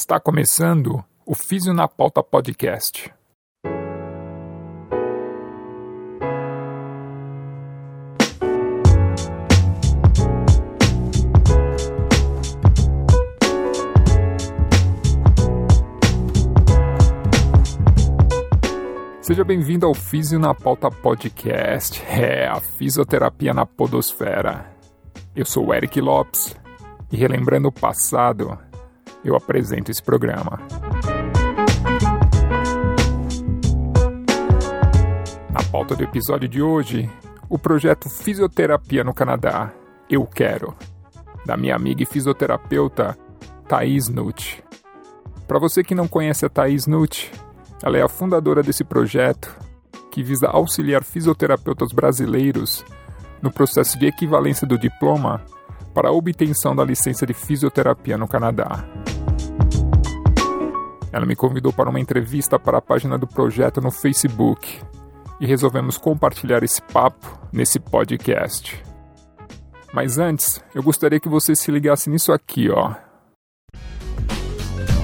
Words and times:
Está 0.00 0.18
começando 0.18 1.04
o 1.26 1.34
Físio 1.34 1.74
na 1.74 1.86
Pauta 1.86 2.22
Podcast. 2.22 3.12
Seja 19.20 19.44
bem-vindo 19.44 19.84
ao 19.84 19.92
Físio 19.92 20.38
na 20.38 20.54
Pauta 20.54 20.90
Podcast. 20.90 22.02
É 22.08 22.48
a 22.48 22.58
fisioterapia 22.58 23.52
na 23.52 23.66
podosfera. 23.66 24.74
Eu 25.36 25.44
sou 25.44 25.66
o 25.66 25.74
Eric 25.74 26.00
Lopes 26.00 26.56
e 27.12 27.18
relembrando 27.18 27.68
o 27.68 27.72
passado, 27.72 28.58
eu 29.24 29.36
apresento 29.36 29.90
esse 29.90 30.02
programa. 30.02 30.58
Na 35.50 35.62
pauta 35.70 35.94
do 35.94 36.02
episódio 36.02 36.48
de 36.48 36.62
hoje, 36.62 37.10
o 37.48 37.58
projeto 37.58 38.08
Fisioterapia 38.08 39.02
no 39.02 39.12
Canadá, 39.12 39.72
Eu 40.08 40.24
Quero, 40.26 40.74
da 41.44 41.56
minha 41.56 41.74
amiga 41.74 42.02
e 42.02 42.06
fisioterapeuta 42.06 43.16
Thaís 43.66 44.08
Nutt. 44.08 44.62
Para 45.46 45.58
você 45.58 45.82
que 45.82 45.94
não 45.94 46.06
conhece 46.06 46.46
a 46.46 46.48
Thaís 46.48 46.86
Nutt, 46.86 47.30
ela 47.82 47.98
é 47.98 48.02
a 48.02 48.08
fundadora 48.08 48.62
desse 48.62 48.84
projeto 48.84 49.56
que 50.10 50.22
visa 50.22 50.48
auxiliar 50.48 51.02
fisioterapeutas 51.02 51.92
brasileiros 51.92 52.84
no 53.42 53.50
processo 53.50 53.98
de 53.98 54.06
equivalência 54.06 54.66
do 54.66 54.78
diploma 54.78 55.42
para 55.94 56.08
a 56.08 56.12
obtenção 56.12 56.74
da 56.74 56.84
licença 56.84 57.26
de 57.26 57.34
fisioterapia 57.34 58.16
no 58.16 58.28
Canadá. 58.28 58.84
Ela 61.12 61.26
me 61.26 61.34
convidou 61.34 61.72
para 61.72 61.90
uma 61.90 62.00
entrevista 62.00 62.58
para 62.58 62.78
a 62.78 62.82
página 62.82 63.18
do 63.18 63.26
projeto 63.26 63.80
no 63.80 63.90
Facebook 63.90 64.80
e 65.40 65.46
resolvemos 65.46 65.98
compartilhar 65.98 66.62
esse 66.62 66.80
papo 66.80 67.40
nesse 67.52 67.80
podcast. 67.80 68.82
Mas 69.92 70.18
antes, 70.18 70.62
eu 70.74 70.82
gostaria 70.82 71.18
que 71.18 71.28
você 71.28 71.54
se 71.56 71.70
ligasse 71.70 72.08
nisso 72.08 72.32
aqui, 72.32 72.70
ó. 72.70 72.94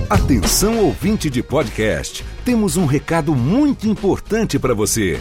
Atenção 0.09 0.79
ouvinte 0.79 1.29
de 1.29 1.43
podcast, 1.43 2.25
temos 2.45 2.77
um 2.77 2.87
recado 2.87 3.35
muito 3.35 3.89
importante 3.89 4.57
para 4.57 4.73
você. 4.73 5.21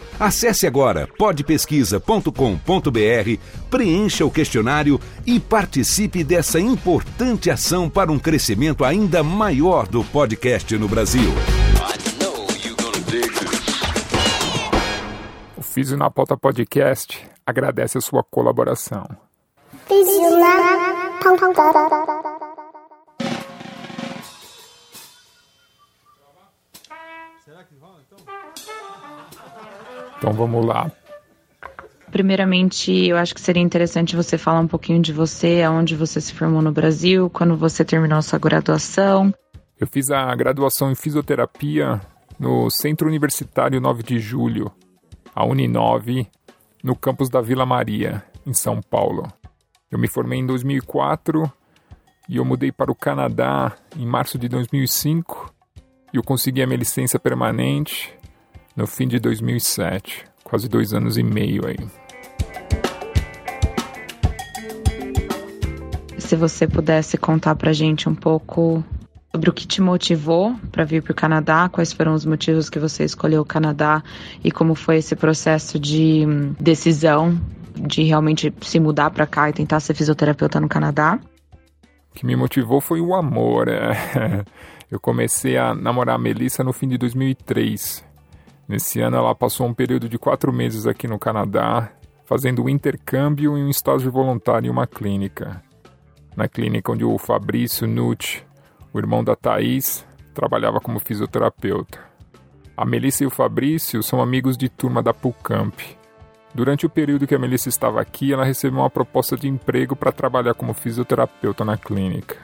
Acesse 0.21 0.67
agora 0.67 1.07
podpesquisa.com.br, 1.17 3.39
preencha 3.71 4.23
o 4.23 4.29
questionário 4.29 5.01
e 5.25 5.39
participe 5.39 6.23
dessa 6.23 6.59
importante 6.59 7.49
ação 7.49 7.89
para 7.89 8.11
um 8.11 8.19
crescimento 8.19 8.85
ainda 8.85 9.23
maior 9.23 9.87
do 9.87 10.03
podcast 10.03 10.77
no 10.77 10.87
Brasil. 10.87 11.31
O 15.57 15.63
Físio 15.63 15.97
na 15.97 16.11
Pauta 16.11 16.37
Podcast 16.37 17.27
agradece 17.43 17.97
a 17.97 18.01
sua 18.01 18.23
colaboração. 18.23 19.09
Físio 19.87 20.37
na 20.37 21.17
Pauta. 21.51 22.40
Então 30.17 30.33
vamos 30.33 30.65
lá. 30.65 30.91
Primeiramente, 32.11 33.07
eu 33.07 33.17
acho 33.17 33.33
que 33.33 33.41
seria 33.41 33.63
interessante 33.63 34.15
você 34.15 34.37
falar 34.37 34.59
um 34.59 34.67
pouquinho 34.67 35.01
de 35.01 35.13
você, 35.13 35.61
aonde 35.61 35.95
você 35.95 36.19
se 36.19 36.33
formou 36.33 36.61
no 36.61 36.71
Brasil, 36.71 37.29
quando 37.29 37.55
você 37.55 37.85
terminou 37.85 38.17
a 38.17 38.21
sua 38.21 38.37
graduação. 38.37 39.33
Eu 39.79 39.87
fiz 39.87 40.11
a 40.11 40.35
graduação 40.35 40.91
em 40.91 40.95
fisioterapia 40.95 42.01
no 42.37 42.69
Centro 42.69 43.07
Universitário 43.07 43.79
9 43.79 44.03
de 44.03 44.19
Julho, 44.19 44.71
a 45.33 45.45
Uninove, 45.45 46.27
no 46.83 46.95
campus 46.95 47.29
da 47.29 47.39
Vila 47.39 47.65
Maria, 47.65 48.23
em 48.45 48.53
São 48.53 48.81
Paulo. 48.81 49.31
Eu 49.89 49.97
me 49.97 50.07
formei 50.07 50.39
em 50.39 50.45
2004 50.45 51.51
e 52.27 52.37
eu 52.37 52.45
mudei 52.45 52.71
para 52.71 52.91
o 52.91 52.95
Canadá 52.95 53.73
em 53.97 54.05
março 54.05 54.37
de 54.37 54.47
2005 54.47 55.50
e 56.13 56.17
eu 56.17 56.23
consegui 56.23 56.61
a 56.61 56.67
minha 56.67 56.77
licença 56.77 57.17
permanente 57.17 58.13
no 58.75 58.85
fim 58.87 59.07
de 59.07 59.19
2007, 59.19 60.25
quase 60.43 60.67
dois 60.67 60.93
anos 60.93 61.17
e 61.17 61.23
meio 61.23 61.65
aí. 61.65 61.77
Se 66.17 66.35
você 66.35 66.67
pudesse 66.67 67.17
contar 67.17 67.55
pra 67.55 67.73
gente 67.73 68.07
um 68.07 68.15
pouco 68.15 68.83
sobre 69.33 69.49
o 69.49 69.53
que 69.53 69.65
te 69.65 69.81
motivou 69.81 70.55
para 70.71 70.83
vir 70.83 71.01
para 71.01 71.11
o 71.11 71.15
Canadá, 71.15 71.69
quais 71.69 71.93
foram 71.93 72.13
os 72.13 72.25
motivos 72.25 72.69
que 72.69 72.79
você 72.79 73.03
escolheu 73.03 73.41
o 73.41 73.45
Canadá 73.45 74.03
e 74.43 74.51
como 74.51 74.75
foi 74.75 74.97
esse 74.97 75.15
processo 75.15 75.79
de 75.79 76.25
decisão 76.59 77.39
de 77.75 78.03
realmente 78.03 78.53
se 78.61 78.79
mudar 78.79 79.09
para 79.11 79.25
cá 79.25 79.49
e 79.49 79.53
tentar 79.53 79.79
ser 79.79 79.93
fisioterapeuta 79.93 80.59
no 80.59 80.67
Canadá. 80.67 81.19
O 82.11 82.13
que 82.13 82.25
me 82.25 82.35
motivou 82.35 82.81
foi 82.81 82.99
o 82.99 83.15
amor. 83.15 83.69
É. 83.69 84.43
Eu 84.91 84.99
comecei 84.99 85.57
a 85.57 85.73
namorar 85.73 86.15
a 86.15 86.19
Melissa 86.19 86.63
no 86.63 86.73
fim 86.73 86.87
de 86.87 86.97
2003 86.97 88.11
Nesse 88.71 89.01
ano, 89.01 89.17
ela 89.17 89.35
passou 89.35 89.67
um 89.67 89.73
período 89.73 90.07
de 90.07 90.17
quatro 90.17 90.53
meses 90.53 90.87
aqui 90.87 91.05
no 91.05 91.19
Canadá, 91.19 91.91
fazendo 92.23 92.63
um 92.63 92.69
intercâmbio 92.69 93.57
e 93.57 93.61
um 93.61 93.69
estágio 93.69 94.09
voluntário 94.09 94.67
em 94.67 94.71
uma 94.71 94.87
clínica. 94.87 95.61
Na 96.37 96.47
clínica 96.47 96.89
onde 96.89 97.03
o 97.03 97.17
Fabrício 97.17 97.85
Nutt, 97.85 98.47
o 98.93 98.97
irmão 98.97 99.25
da 99.25 99.35
Thaís, 99.35 100.07
trabalhava 100.33 100.79
como 100.79 101.01
fisioterapeuta. 101.01 101.99
A 102.77 102.85
Melissa 102.85 103.25
e 103.25 103.27
o 103.27 103.29
Fabrício 103.29 104.01
são 104.01 104.21
amigos 104.21 104.55
de 104.57 104.69
turma 104.69 105.03
da 105.03 105.13
Pulcamp. 105.13 105.77
Durante 106.55 106.85
o 106.85 106.89
período 106.89 107.27
que 107.27 107.35
a 107.35 107.39
Melissa 107.39 107.67
estava 107.67 107.99
aqui, 107.99 108.31
ela 108.31 108.45
recebeu 108.45 108.79
uma 108.79 108.89
proposta 108.89 109.35
de 109.35 109.49
emprego 109.49 109.97
para 109.97 110.13
trabalhar 110.13 110.53
como 110.53 110.73
fisioterapeuta 110.73 111.65
na 111.65 111.77
clínica. 111.77 112.37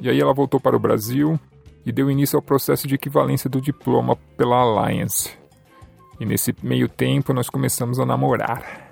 E 0.00 0.10
aí 0.10 0.20
ela 0.20 0.34
voltou 0.34 0.60
para 0.60 0.76
o 0.76 0.80
Brasil 0.80 1.38
e 1.84 1.92
deu 1.92 2.10
início 2.10 2.36
ao 2.36 2.42
processo 2.42 2.86
de 2.88 2.94
equivalência 2.94 3.48
do 3.48 3.60
diploma 3.60 4.16
pela 4.36 4.56
Alliance. 4.56 5.30
E 6.18 6.26
nesse 6.26 6.54
meio 6.62 6.88
tempo 6.88 7.32
nós 7.32 7.48
começamos 7.48 8.00
a 8.00 8.06
namorar. 8.06 8.86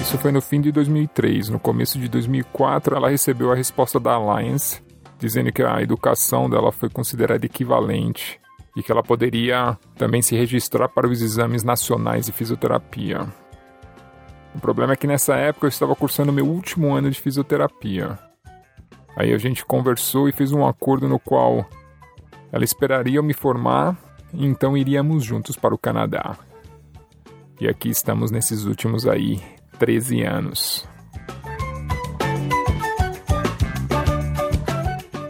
Isso 0.00 0.18
foi 0.18 0.30
no 0.30 0.42
fim 0.42 0.60
de 0.60 0.70
2003. 0.70 1.48
No 1.48 1.58
começo 1.58 1.98
de 1.98 2.08
2004, 2.08 2.96
ela 2.96 3.08
recebeu 3.08 3.50
a 3.50 3.54
resposta 3.54 3.98
da 3.98 4.12
Alliance, 4.12 4.82
dizendo 5.18 5.50
que 5.52 5.62
a 5.62 5.80
educação 5.80 6.50
dela 6.50 6.70
foi 6.70 6.90
considerada 6.90 7.46
equivalente 7.46 8.38
e 8.76 8.82
que 8.82 8.92
ela 8.92 9.02
poderia 9.02 9.78
também 9.96 10.20
se 10.20 10.36
registrar 10.36 10.88
para 10.88 11.08
os 11.08 11.22
exames 11.22 11.62
nacionais 11.62 12.26
de 12.26 12.32
fisioterapia. 12.32 13.26
O 14.54 14.60
problema 14.60 14.92
é 14.92 14.96
que 14.96 15.06
nessa 15.06 15.34
época 15.36 15.66
eu 15.66 15.68
estava 15.68 15.96
cursando 15.96 16.32
meu 16.32 16.46
último 16.46 16.94
ano 16.94 17.10
de 17.10 17.20
fisioterapia. 17.20 18.18
Aí 19.16 19.32
a 19.32 19.38
gente 19.38 19.64
conversou 19.64 20.28
e 20.28 20.32
fez 20.32 20.52
um 20.52 20.66
acordo 20.66 21.08
no 21.08 21.18
qual 21.18 21.66
ela 22.50 22.64
esperaria 22.64 23.16
eu 23.16 23.22
me 23.22 23.32
formar 23.32 23.96
e 24.32 24.46
então 24.46 24.76
iríamos 24.76 25.24
juntos 25.24 25.56
para 25.56 25.74
o 25.74 25.78
Canadá. 25.78 26.36
E 27.60 27.68
aqui 27.68 27.88
estamos 27.88 28.30
nesses 28.30 28.64
últimos 28.64 29.06
aí 29.06 29.40
13 29.78 30.22
anos. 30.22 30.88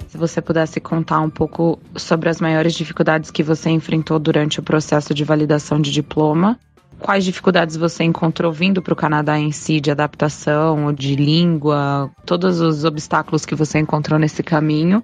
Se 0.08 0.18
você 0.18 0.40
pudesse 0.40 0.80
contar 0.80 1.20
um 1.20 1.30
pouco 1.30 1.78
sobre 1.96 2.28
as 2.28 2.40
maiores 2.40 2.74
dificuldades 2.74 3.30
que 3.30 3.42
você 3.42 3.70
enfrentou 3.70 4.18
durante 4.18 4.60
o 4.60 4.62
processo 4.62 5.12
de 5.12 5.24
validação 5.24 5.80
de 5.80 5.90
diploma 5.90 6.58
Quais 7.02 7.24
dificuldades 7.24 7.76
você 7.76 8.04
encontrou 8.04 8.52
vindo 8.52 8.80
para 8.80 8.92
o 8.92 8.96
Canadá 8.96 9.36
em 9.36 9.50
si, 9.50 9.80
de 9.80 9.90
adaptação, 9.90 10.92
de 10.92 11.16
língua, 11.16 12.08
todos 12.24 12.60
os 12.60 12.84
obstáculos 12.84 13.44
que 13.44 13.56
você 13.56 13.80
encontrou 13.80 14.20
nesse 14.20 14.40
caminho? 14.40 15.02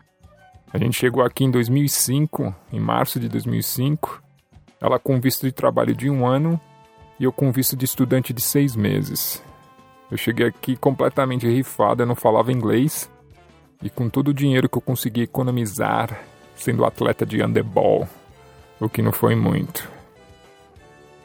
A 0.72 0.78
gente 0.78 0.96
chegou 0.96 1.24
aqui 1.24 1.44
em 1.44 1.50
2005, 1.50 2.54
em 2.72 2.78
março 2.78 3.18
de 3.18 3.28
2005, 3.28 4.22
ela 4.80 4.98
com 4.98 5.20
visto 5.20 5.44
de 5.44 5.50
trabalho 5.50 5.92
de 5.92 6.08
um 6.08 6.24
ano 6.24 6.60
e 7.18 7.24
eu 7.24 7.32
com 7.32 7.50
visto 7.50 7.76
de 7.76 7.84
estudante 7.84 8.32
de 8.32 8.42
seis 8.42 8.76
meses. 8.76 9.42
Eu 10.08 10.16
cheguei 10.16 10.46
aqui 10.46 10.76
completamente 10.76 11.48
rifado, 11.48 12.04
eu 12.04 12.06
não 12.06 12.14
falava 12.14 12.52
inglês 12.52 13.10
e 13.82 13.90
com 13.90 14.08
todo 14.08 14.28
o 14.28 14.34
dinheiro 14.34 14.68
que 14.68 14.78
eu 14.78 14.82
consegui 14.82 15.22
economizar 15.22 16.20
sendo 16.54 16.84
atleta 16.84 17.26
de 17.26 17.42
handebol, 17.42 18.08
o 18.80 18.88
que 18.88 19.02
não 19.02 19.12
foi 19.12 19.34
muito. 19.34 19.97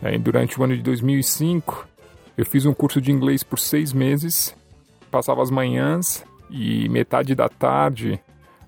Aí, 0.04 0.18
durante 0.18 0.60
o 0.60 0.64
ano 0.66 0.76
de 0.76 0.82
2005, 0.82 1.88
eu 2.38 2.46
fiz 2.46 2.66
um 2.66 2.74
curso 2.74 3.00
de 3.00 3.10
inglês 3.10 3.42
por 3.42 3.58
seis 3.58 3.94
meses, 3.94 4.54
passava 5.10 5.42
as 5.42 5.50
manhãs 5.50 6.26
e 6.50 6.90
metade 6.90 7.34
da 7.34 7.48
tarde 7.48 8.20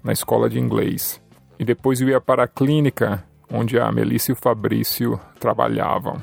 na 0.02 0.14
escola 0.14 0.50
de 0.50 0.58
inglês. 0.58 1.22
E 1.60 1.66
depois 1.66 2.00
eu 2.00 2.08
ia 2.08 2.22
para 2.22 2.44
a 2.44 2.48
clínica 2.48 3.22
onde 3.52 3.78
a 3.78 3.92
Melissa 3.92 4.32
e 4.32 4.34
o 4.34 4.38
Fabrício 4.38 5.20
trabalhavam. 5.38 6.22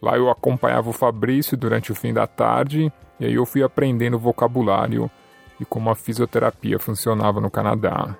Lá 0.00 0.16
eu 0.16 0.30
acompanhava 0.30 0.88
o 0.88 0.92
Fabrício 0.92 1.56
durante 1.56 1.90
o 1.90 1.94
fim 1.94 2.12
da 2.12 2.26
tarde 2.26 2.92
e 3.18 3.26
aí 3.26 3.34
eu 3.34 3.44
fui 3.44 3.62
aprendendo 3.62 4.18
vocabulário 4.20 5.10
e 5.58 5.64
como 5.64 5.90
a 5.90 5.96
fisioterapia 5.96 6.78
funcionava 6.78 7.40
no 7.40 7.50
Canadá. 7.50 8.16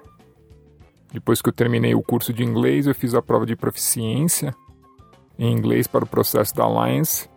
Depois 1.13 1.41
que 1.41 1.49
eu 1.49 1.53
terminei 1.53 1.95
o 1.95 2.03
curso 2.03 2.33
de 2.33 2.43
inglês, 2.43 2.89
eu 2.89 2.95
fiz 2.95 3.15
a 3.15 3.23
prova 3.23 3.47
de 3.47 3.55
proficiência 3.55 4.53
em 5.39 5.53
inglês 5.53 5.87
para 5.87 6.05
o 6.05 6.09
processo 6.09 6.55
da 6.55 6.65
Alliance, 6.65 7.29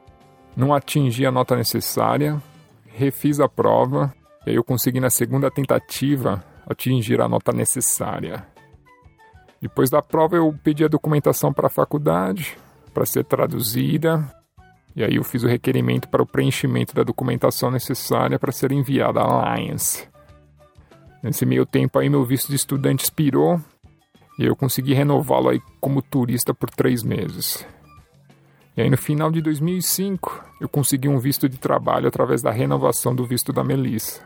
não 0.55 0.73
atingi 0.73 1.25
a 1.25 1.31
nota 1.31 1.55
necessária, 1.55 2.41
refiz 2.85 3.39
a 3.39 3.47
prova 3.47 4.13
e 4.45 4.51
aí 4.51 4.55
eu 4.55 4.63
consegui 4.63 4.99
na 4.99 5.09
segunda 5.09 5.51
tentativa 5.51 6.43
atingir 6.67 7.21
a 7.21 7.27
nota 7.27 7.51
necessária. 7.51 8.45
Depois 9.61 9.89
da 9.89 10.01
prova 10.01 10.35
eu 10.35 10.53
pedi 10.63 10.83
a 10.83 10.87
documentação 10.87 11.51
para 11.53 11.67
a 11.67 11.69
faculdade 11.69 12.57
para 12.93 13.05
ser 13.05 13.23
traduzida 13.23 14.27
e 14.95 15.03
aí 15.03 15.15
eu 15.15 15.23
fiz 15.23 15.43
o 15.43 15.47
requerimento 15.47 16.09
para 16.09 16.23
o 16.23 16.25
preenchimento 16.25 16.95
da 16.95 17.03
documentação 17.03 17.69
necessária 17.69 18.39
para 18.39 18.51
ser 18.51 18.71
enviada 18.71 19.19
à 19.19 19.23
Alliance. 19.23 20.07
Nesse 21.21 21.45
meio 21.45 21.65
tempo 21.65 21.99
aí 21.99 22.09
meu 22.09 22.25
visto 22.25 22.49
de 22.49 22.55
estudante 22.55 23.03
expirou 23.03 23.59
e 24.39 24.45
eu 24.45 24.55
consegui 24.55 24.93
renová-lo 24.93 25.49
aí 25.49 25.61
como 25.79 26.01
turista 26.01 26.53
por 26.53 26.69
três 26.69 27.03
meses. 27.03 27.65
E 28.77 28.81
aí 28.83 28.91
no 28.91 28.97
final 28.97 29.31
de 29.31 29.41
2005 29.41 30.45
eu 30.61 30.69
consegui 30.69 31.09
um 31.09 31.17
visto 31.17 31.49
de 31.49 31.57
trabalho 31.57 32.07
através 32.07 32.43
da 32.43 32.51
renovação 32.51 33.15
do 33.15 33.25
visto 33.25 33.51
da 33.51 33.63
Melissa, 33.63 34.21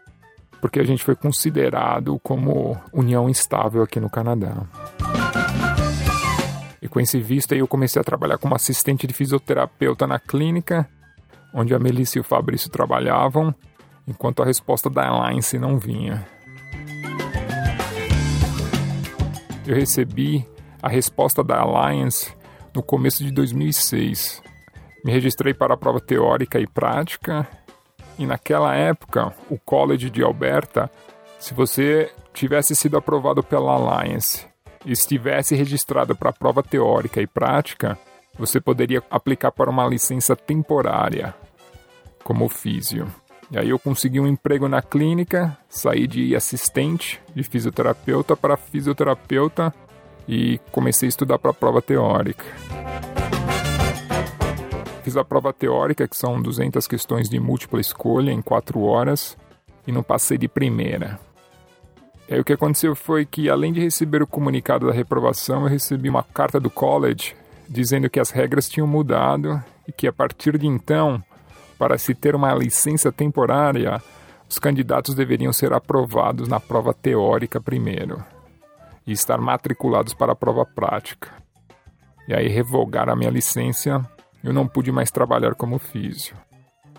porque 0.59 0.77
a 0.77 0.83
gente 0.83 1.05
foi 1.05 1.15
considerado 1.15 2.19
como 2.19 2.77
união 2.91 3.29
estável 3.29 3.81
aqui 3.81 3.97
no 3.97 4.09
Canadá. 4.09 4.67
E 6.81 6.87
com 6.89 6.99
esse 6.99 7.17
visto 7.21 7.53
aí 7.53 7.61
eu 7.61 7.67
comecei 7.67 8.01
a 8.01 8.03
trabalhar 8.03 8.37
como 8.37 8.53
assistente 8.53 9.07
de 9.07 9.13
fisioterapeuta 9.13 10.05
na 10.05 10.19
clínica, 10.19 10.85
onde 11.53 11.73
a 11.73 11.79
Melissa 11.79 12.17
e 12.17 12.21
o 12.21 12.23
Fabrício 12.25 12.69
trabalhavam, 12.69 13.55
enquanto 14.05 14.43
a 14.43 14.45
resposta 14.45 14.89
da 14.89 15.07
Alliance 15.07 15.57
não 15.57 15.77
vinha. 15.77 16.27
Eu 19.65 19.75
recebi 19.75 20.45
a 20.83 20.89
resposta 20.89 21.41
da 21.41 21.61
Alliance 21.61 22.40
no 22.73 22.81
começo 22.81 23.23
de 23.23 23.31
2006. 23.31 24.41
Me 25.03 25.11
registrei 25.11 25.53
para 25.53 25.73
a 25.73 25.77
prova 25.77 25.99
teórica 25.99 26.59
e 26.59 26.67
prática, 26.67 27.47
e 28.17 28.25
naquela 28.25 28.75
época, 28.75 29.33
o 29.49 29.57
College 29.57 30.09
de 30.09 30.23
Alberta, 30.23 30.89
se 31.39 31.53
você 31.53 32.11
tivesse 32.33 32.75
sido 32.75 32.97
aprovado 32.97 33.41
pela 33.41 33.73
Alliance 33.73 34.45
e 34.85 34.91
estivesse 34.91 35.55
registrado 35.55 36.15
para 36.15 36.29
a 36.29 36.33
prova 36.33 36.61
teórica 36.61 37.21
e 37.21 37.27
prática, 37.27 37.97
você 38.37 38.61
poderia 38.61 39.03
aplicar 39.09 39.51
para 39.51 39.69
uma 39.69 39.87
licença 39.87 40.35
temporária 40.35 41.33
como 42.23 42.47
físio. 42.47 43.07
E 43.51 43.57
aí 43.57 43.69
eu 43.69 43.79
consegui 43.79 44.19
um 44.19 44.27
emprego 44.27 44.69
na 44.69 44.81
clínica, 44.81 45.57
saí 45.67 46.07
de 46.07 46.35
assistente 46.35 47.21
de 47.35 47.43
fisioterapeuta 47.43 48.35
para 48.37 48.55
fisioterapeuta 48.55 49.73
e 50.27 50.59
comecei 50.71 51.07
a 51.07 51.09
estudar 51.09 51.39
para 51.39 51.51
a 51.51 51.53
prova 51.53 51.81
teórica. 51.81 52.45
Fiz 55.03 55.17
a 55.17 55.23
prova 55.23 55.51
teórica, 55.51 56.07
que 56.07 56.15
são 56.15 56.41
200 56.41 56.87
questões 56.87 57.27
de 57.27 57.39
múltipla 57.39 57.81
escolha 57.81 58.31
em 58.31 58.41
4 58.41 58.79
horas, 58.81 59.35
e 59.87 59.91
não 59.91 60.03
passei 60.03 60.37
de 60.37 60.47
primeira. 60.47 61.19
Aí 62.29 62.39
o 62.39 62.43
que 62.43 62.53
aconteceu 62.53 62.95
foi 62.95 63.25
que, 63.25 63.49
além 63.49 63.73
de 63.73 63.81
receber 63.81 64.21
o 64.21 64.27
comunicado 64.27 64.87
da 64.87 64.93
reprovação, 64.93 65.63
eu 65.63 65.67
recebi 65.67 66.07
uma 66.07 66.23
carta 66.23 66.59
do 66.59 66.69
college 66.69 67.35
dizendo 67.67 68.09
que 68.09 68.19
as 68.19 68.29
regras 68.29 68.69
tinham 68.69 68.85
mudado 68.85 69.61
e 69.87 69.91
que 69.91 70.07
a 70.07 70.13
partir 70.13 70.57
de 70.57 70.67
então, 70.67 71.23
para 71.79 71.97
se 71.97 72.13
ter 72.13 72.35
uma 72.35 72.53
licença 72.53 73.11
temporária, 73.11 74.01
os 74.47 74.59
candidatos 74.59 75.15
deveriam 75.15 75.51
ser 75.51 75.73
aprovados 75.73 76.47
na 76.47 76.59
prova 76.59 76.93
teórica 76.93 77.59
primeiro 77.59 78.23
e 79.05 79.11
estar 79.11 79.39
matriculados 79.39 80.13
para 80.13 80.33
a 80.33 80.35
prova 80.35 80.65
prática. 80.65 81.29
E 82.27 82.33
aí 82.33 82.47
revogaram 82.47 83.13
a 83.13 83.15
minha 83.15 83.31
licença, 83.31 84.01
eu 84.43 84.53
não 84.53 84.67
pude 84.67 84.91
mais 84.91 85.11
trabalhar 85.11 85.55
como 85.55 85.79
físio. 85.79 86.35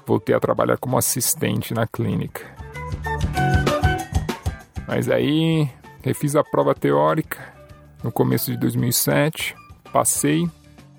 Voltei 0.06 0.34
a 0.34 0.40
trabalhar 0.40 0.78
como 0.78 0.99
assistente 0.99 1.72
na 1.72 1.87
clínica. 1.87 2.43
Mas 4.87 5.08
aí 5.08 5.70
refiz 6.02 6.34
a 6.34 6.43
prova 6.43 6.75
teórica 6.75 7.38
no 8.02 8.10
começo 8.10 8.50
de 8.50 8.56
2007, 8.56 9.55
passei, 9.93 10.48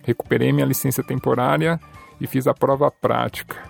recuperei 0.03 0.53
minha 0.53 0.65
licença 0.65 1.03
temporária 1.03 1.79
e 2.19 2.25
fiz 2.25 2.47
a 2.47 2.53
prova 2.53 2.89
prática. 2.89 3.61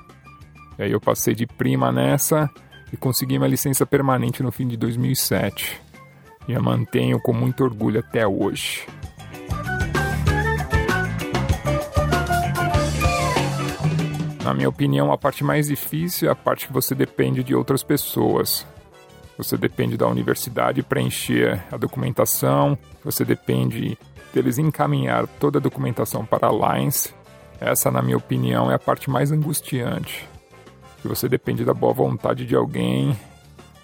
E 0.77 0.83
aí 0.83 0.91
eu 0.91 1.01
passei 1.01 1.33
de 1.33 1.47
prima 1.47 1.91
nessa 1.91 2.49
e 2.91 2.97
consegui 2.97 3.39
minha 3.39 3.49
licença 3.49 3.85
permanente 3.87 4.43
no 4.43 4.51
fim 4.51 4.67
de 4.67 4.77
2007 4.77 5.92
e 6.47 6.55
a 6.55 6.61
mantenho 6.61 7.19
com 7.19 7.33
muito 7.33 7.63
orgulho 7.63 7.99
até 7.99 8.27
hoje. 8.27 8.85
Na 14.43 14.53
minha 14.53 14.67
opinião, 14.67 15.11
a 15.11 15.17
parte 15.17 15.41
mais 15.43 15.67
difícil 15.67 16.27
é 16.27 16.31
a 16.31 16.35
parte 16.35 16.67
que 16.67 16.73
você 16.73 16.93
depende 16.93 17.43
de 17.43 17.55
outras 17.55 17.81
pessoas. 17.81 18.67
Você 19.37 19.57
depende 19.57 19.95
da 19.95 20.05
universidade 20.05 20.83
preencher 20.83 21.63
a 21.71 21.77
documentação, 21.77 22.77
você 23.03 23.23
depende 23.23 23.97
deles 24.33 24.57
encaminhar 24.57 25.27
toda 25.39 25.59
a 25.59 25.61
documentação 25.61 26.25
para 26.25 26.47
a 26.47 26.49
Alliance. 26.49 27.13
Essa, 27.59 27.89
na 27.89 28.01
minha 28.01 28.17
opinião, 28.17 28.69
é 28.69 28.75
a 28.75 28.79
parte 28.79 29.09
mais 29.09 29.31
angustiante. 29.31 30.27
Que 31.01 31.07
você 31.07 31.29
depende 31.29 31.63
da 31.63 31.73
boa 31.73 31.93
vontade 31.93 32.45
de 32.45 32.55
alguém, 32.55 33.17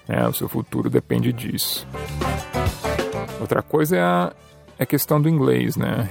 né? 0.10 0.28
o 0.28 0.34
seu 0.34 0.50
futuro 0.50 0.90
depende 0.90 1.32
disso. 1.32 1.88
Outra 3.40 3.62
coisa 3.62 3.96
é 3.96 4.02
a, 4.02 4.34
é 4.80 4.86
questão 4.86 5.22
do 5.22 5.30
inglês, 5.30 5.78
né? 5.78 6.10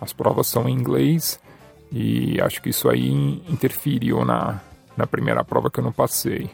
As 0.00 0.12
provas 0.12 0.48
são 0.48 0.68
em 0.68 0.72
inglês 0.72 1.38
e 1.92 2.40
acho 2.40 2.60
que 2.60 2.70
isso 2.70 2.88
aí 2.88 3.42
interferiu 3.48 4.24
na, 4.24 4.60
na 4.96 5.06
primeira 5.06 5.44
prova 5.44 5.70
que 5.70 5.78
eu 5.78 5.84
não 5.84 5.92
passei. 5.92 6.50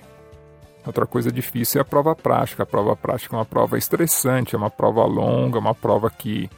Outra 0.87 1.06
coisa 1.06 1.32
difícil 1.32 1.80
é 1.80 1.82
a 1.82 1.84
prova 1.84 2.14
prática. 2.14 2.62
A 2.62 2.66
prova 2.66 2.94
prática 2.94 3.34
é 3.34 3.38
uma 3.38 3.44
prova 3.44 3.78
estressante, 3.78 4.54
é 4.54 4.58
uma 4.58 4.70
prova 4.70 5.04
longa, 5.04 5.58
uma 5.58 5.75
prova 5.75 6.11
que 6.11 6.50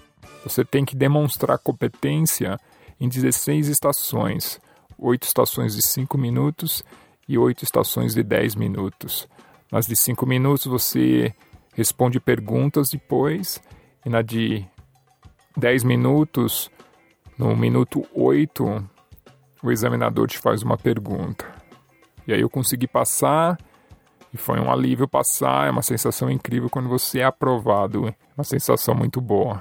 você 0.43 0.65
tem 0.65 0.85
que 0.85 0.97
demonstrar 0.97 1.59
competência 1.59 2.59
em 3.01 3.09
16 3.09 3.69
estações, 3.69 4.61
8 4.99 5.23
estações 5.25 5.77
de 5.77 5.83
5 5.83 6.19
minutos 6.19 6.83
e 7.29 7.39
8 7.39 7.65
estações 7.65 8.15
de 8.15 8.23
10 8.23 8.57
minutos. 8.57 9.29
Nas 9.75 9.89
de 9.89 9.97
5 9.97 10.25
minutos 10.25 10.67
você 10.67 11.35
responde 11.75 12.21
perguntas 12.21 12.91
depois, 12.91 13.61
e 14.07 14.09
na 14.09 14.23
de 14.23 14.65
10 15.57 15.83
minutos, 15.83 16.71
no 17.37 17.57
minuto 17.57 18.07
8, 18.15 18.89
o 19.65 19.73
examinador 19.73 20.29
te 20.29 20.39
faz 20.39 20.63
uma 20.63 20.77
pergunta. 20.77 21.45
E 22.25 22.33
aí 22.33 22.41
eu 22.41 22.49
consegui 22.49 22.87
passar, 22.87 23.59
e 24.33 24.37
foi 24.37 24.61
um 24.61 24.71
alívio 24.71 25.09
passar, 25.09 25.67
é 25.67 25.73
uma 25.73 25.83
sensação 25.83 26.31
incrível 26.31 26.71
quando 26.71 26.89
você 26.89 27.19
é 27.19 27.25
aprovado, 27.25 28.07
é 28.07 28.15
uma 28.39 28.45
sensação 28.45 28.95
muito 28.95 29.21
boa. 29.21 29.61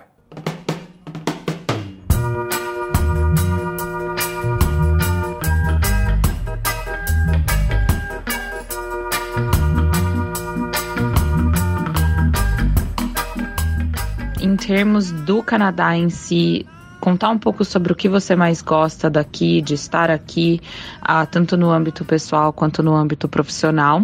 Termos 14.74 15.12
do 15.12 15.44
Canadá 15.44 15.96
em 15.96 16.10
si, 16.10 16.66
contar 17.00 17.30
um 17.30 17.38
pouco 17.38 17.64
sobre 17.64 17.94
o 17.94 17.96
que 17.96 18.10
você 18.10 18.36
mais 18.36 18.60
gosta 18.60 19.08
daqui, 19.08 19.62
de 19.62 19.76
estar 19.76 20.10
aqui, 20.10 20.60
ah, 21.00 21.28
tanto 21.28 21.56
no 21.56 21.70
âmbito 21.70 22.04
pessoal 22.04 22.52
quanto 22.52 22.82
no 22.82 22.96
âmbito 22.96 23.30
profissional. 23.30 24.02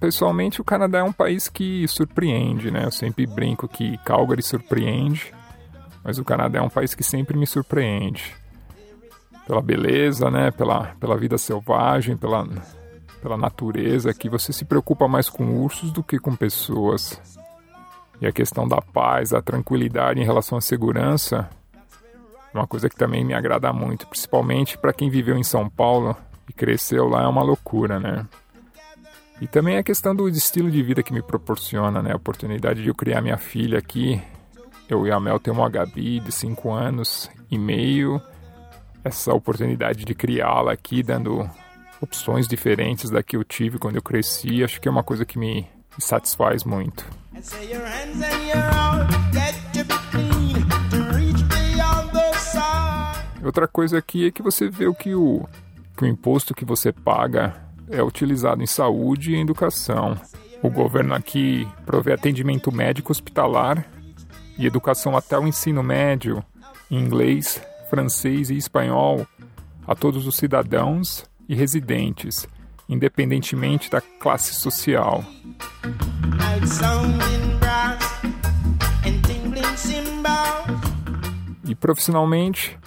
Pessoalmente, 0.00 0.62
o 0.62 0.64
Canadá 0.64 1.00
é 1.00 1.02
um 1.02 1.12
país 1.12 1.50
que 1.50 1.86
surpreende, 1.88 2.70
né? 2.70 2.86
Eu 2.86 2.90
sempre 2.90 3.26
brinco 3.26 3.68
que 3.68 3.98
Calgary 3.98 4.42
surpreende, 4.42 5.34
mas 6.02 6.18
o 6.18 6.24
Canadá 6.24 6.58
é 6.58 6.62
um 6.62 6.70
país 6.70 6.94
que 6.94 7.04
sempre 7.04 7.36
me 7.36 7.46
surpreende. 7.46 8.34
Pela 9.46 9.60
beleza, 9.60 10.30
né? 10.30 10.50
Pela, 10.52 10.94
pela 10.98 11.18
vida 11.18 11.36
selvagem, 11.36 12.16
pela, 12.16 12.48
pela 13.20 13.36
natureza, 13.36 14.14
que 14.14 14.30
você 14.30 14.54
se 14.54 14.64
preocupa 14.64 15.06
mais 15.06 15.28
com 15.28 15.60
ursos 15.62 15.92
do 15.92 16.02
que 16.02 16.18
com 16.18 16.34
pessoas. 16.34 17.20
E 18.20 18.26
a 18.26 18.32
questão 18.32 18.66
da 18.66 18.80
paz, 18.80 19.30
da 19.30 19.42
tranquilidade 19.42 20.20
em 20.20 20.24
relação 20.24 20.58
à 20.58 20.60
segurança, 20.60 21.48
É 22.56 22.58
uma 22.58 22.66
coisa 22.66 22.88
que 22.88 22.96
também 22.96 23.22
me 23.22 23.34
agrada 23.34 23.70
muito, 23.70 24.06
principalmente 24.06 24.78
para 24.78 24.92
quem 24.92 25.10
viveu 25.10 25.36
em 25.36 25.42
São 25.42 25.68
Paulo 25.68 26.16
e 26.48 26.54
cresceu 26.54 27.06
lá, 27.06 27.24
é 27.24 27.26
uma 27.26 27.42
loucura, 27.42 28.00
né? 28.00 28.26
E 29.42 29.46
também 29.46 29.76
a 29.76 29.82
questão 29.82 30.16
do 30.16 30.26
estilo 30.26 30.70
de 30.70 30.82
vida 30.82 31.02
que 31.02 31.12
me 31.12 31.20
proporciona, 31.20 32.00
né? 32.00 32.12
A 32.12 32.16
oportunidade 32.16 32.82
de 32.82 32.88
eu 32.88 32.94
criar 32.94 33.20
minha 33.20 33.36
filha 33.36 33.78
aqui. 33.78 34.22
Eu 34.88 35.06
e 35.06 35.12
a 35.12 35.20
Mel 35.20 35.38
temos 35.38 35.60
uma 35.60 35.68
Gabi 35.68 36.20
de 36.20 36.32
5 36.32 36.70
anos 36.72 37.30
e 37.50 37.58
meio. 37.58 38.22
Essa 39.04 39.34
oportunidade 39.34 40.06
de 40.06 40.14
criá-la 40.14 40.72
aqui, 40.72 41.02
dando 41.02 41.46
opções 42.00 42.48
diferentes 42.48 43.10
da 43.10 43.22
que 43.22 43.36
eu 43.36 43.44
tive 43.44 43.78
quando 43.78 43.96
eu 43.96 44.02
cresci, 44.02 44.64
acho 44.64 44.80
que 44.80 44.88
é 44.88 44.90
uma 44.90 45.04
coisa 45.04 45.26
que 45.26 45.38
me 45.38 45.68
satisfaz 45.98 46.64
muito. 46.64 47.04
Outra 53.44 53.68
coisa 53.68 53.98
aqui 53.98 54.26
é 54.26 54.30
que 54.30 54.42
você 54.42 54.68
vê 54.68 54.92
que 54.94 55.14
o, 55.14 55.46
que 55.96 56.04
o 56.04 56.06
imposto 56.06 56.54
que 56.54 56.64
você 56.64 56.92
paga 56.92 57.54
é 57.90 58.02
utilizado 58.02 58.62
em 58.62 58.66
saúde 58.66 59.32
e 59.32 59.40
educação. 59.40 60.18
O 60.62 60.70
governo 60.70 61.14
aqui 61.14 61.68
provê 61.84 62.14
atendimento 62.14 62.72
médico 62.72 63.12
hospitalar 63.12 63.86
e 64.58 64.66
educação 64.66 65.16
até 65.16 65.38
o 65.38 65.46
ensino 65.46 65.82
médio 65.82 66.42
em 66.90 66.98
inglês, 66.98 67.62
francês 67.90 68.50
e 68.50 68.56
espanhol 68.56 69.26
a 69.86 69.94
todos 69.94 70.26
os 70.26 70.36
cidadãos 70.36 71.24
e 71.48 71.54
residentes, 71.54 72.48
independentemente 72.88 73.90
da 73.90 74.00
classe 74.00 74.54
social. 74.54 75.24
E 81.64 81.74
profissionalmente, 81.74 82.78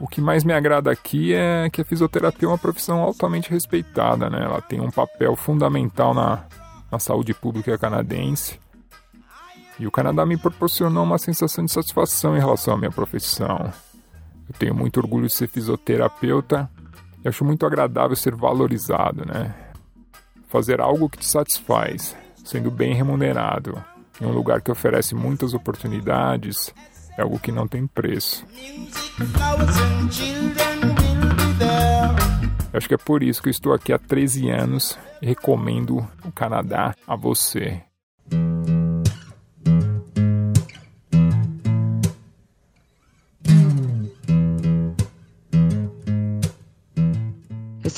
o 0.00 0.06
que 0.06 0.20
mais 0.20 0.44
me 0.44 0.52
agrada 0.52 0.90
aqui 0.90 1.34
é 1.34 1.68
que 1.70 1.80
a 1.80 1.84
fisioterapia 1.84 2.46
é 2.46 2.50
uma 2.50 2.58
profissão 2.58 3.00
altamente 3.00 3.50
respeitada, 3.50 4.28
né? 4.30 4.44
Ela 4.44 4.60
tem 4.60 4.80
um 4.80 4.90
papel 4.90 5.34
fundamental 5.36 6.14
na, 6.14 6.44
na 6.90 6.98
saúde 6.98 7.34
pública 7.34 7.78
canadense. 7.78 8.58
E 9.78 9.86
o 9.86 9.90
Canadá 9.90 10.26
me 10.26 10.36
proporcionou 10.36 11.04
uma 11.04 11.18
sensação 11.18 11.64
de 11.64 11.70
satisfação 11.70 12.36
em 12.36 12.40
relação 12.40 12.74
à 12.74 12.76
minha 12.76 12.90
profissão. 12.90 13.72
Eu 14.48 14.54
tenho 14.58 14.74
muito 14.74 14.98
orgulho 14.98 15.26
de 15.26 15.32
ser 15.32 15.48
fisioterapeuta 15.48 16.68
e 17.24 17.28
acho 17.28 17.44
muito 17.44 17.66
agradável 17.66 18.16
ser 18.16 18.34
valorizado, 18.34 19.24
né? 19.24 19.54
Fazer 20.48 20.80
algo 20.80 21.08
que 21.08 21.18
te 21.18 21.26
satisfaz, 21.26 22.16
sendo 22.44 22.70
bem 22.70 22.94
remunerado, 22.94 23.82
em 24.20 24.26
um 24.26 24.32
lugar 24.32 24.60
que 24.60 24.70
oferece 24.70 25.14
muitas 25.14 25.54
oportunidades, 25.54 26.72
é 27.16 27.22
algo 27.22 27.38
que 27.38 27.52
não 27.52 27.66
tem 27.66 27.86
preço. 27.86 28.46
Eu 32.72 32.78
acho 32.78 32.88
que 32.88 32.94
é 32.94 32.98
por 32.98 33.22
isso 33.22 33.42
que 33.42 33.48
eu 33.48 33.52
estou 33.52 33.72
aqui 33.72 33.92
há 33.92 33.98
13 33.98 34.50
anos 34.50 34.98
e 35.20 35.26
recomendo 35.26 35.98
o 36.24 36.32
Canadá 36.32 36.94
a 37.06 37.16
você. 37.16 37.82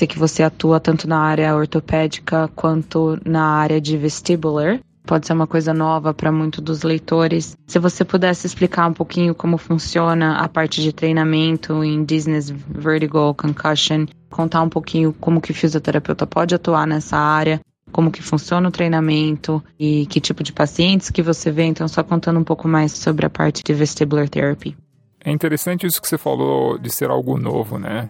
Sei 0.01 0.07
que 0.07 0.19
você 0.19 0.43
atua 0.43 0.81
tanto 0.81 1.07
na 1.07 1.19
área 1.19 1.55
ortopédica 1.55 2.49
quanto 2.57 3.19
na 3.23 3.45
área 3.45 3.79
de 3.79 3.99
vestibular 3.99 4.81
pode 5.05 5.27
ser 5.27 5.35
uma 5.35 5.47
coisa 5.47 5.75
nova 5.75 6.15
para 6.15 6.33
muitos 6.33 6.63
dos 6.63 6.83
leitores. 6.83 7.57
Se 7.67 7.79
você 7.79 8.05
pudesse 8.05 8.47
explicar 8.47 8.87
um 8.87 8.93
pouquinho 8.95 9.35
como 9.35 9.59
funciona 9.59 10.39
a 10.39 10.49
parte 10.49 10.81
de 10.81 10.93
treinamento 10.93 11.85
em 11.85 12.03
Business 12.03 12.49
Vertigo 12.49 13.35
Concussion, 13.35 14.07
contar 14.31 14.63
um 14.63 14.69
pouquinho 14.69 15.13
como 15.13 15.41
que 15.41 15.51
o 15.51 15.55
fisioterapeuta 15.55 16.27
pode 16.27 16.55
atuar 16.55 16.87
nessa 16.87 17.19
área, 17.19 17.61
como 17.93 18.11
que 18.11 18.23
funciona 18.23 18.69
o 18.69 18.73
treinamento 18.73 19.63
e 19.79 20.07
que 20.07 20.21
tipo 20.21 20.43
de 20.43 20.53
pacientes 20.53 21.11
que 21.11 21.23
você 21.23 21.51
vê, 21.51 21.65
então 21.65 21.89
só 21.89 22.03
contando 22.03 22.39
um 22.39 22.45
pouco 22.45 22.69
mais 22.69 22.93
sobre 22.93 23.27
a 23.27 23.31
parte 23.31 23.63
de 23.63 23.75
vestibular 23.75 24.29
therapy. 24.29 24.77
É 25.23 25.31
interessante 25.31 25.87
isso 25.87 26.01
que 26.01 26.09
você 26.09 26.17
falou 26.17 26.79
de 26.79 26.89
ser 26.89 27.11
algo 27.11 27.37
novo, 27.37 27.79
né? 27.79 28.09